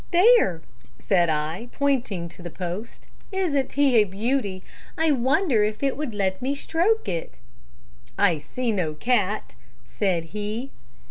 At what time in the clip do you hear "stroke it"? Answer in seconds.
6.55-7.37